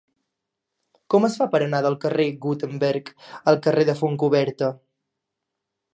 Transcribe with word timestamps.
Com 1.13 1.27
es 1.27 1.35
fa 1.41 1.47
per 1.51 1.59
anar 1.65 1.83
del 1.87 1.97
carrer 2.07 2.25
de 2.31 2.41
Gutenberg 2.45 3.13
al 3.53 3.61
carrer 3.67 3.87
de 3.91 3.97
Fontcoberta? 4.03 4.75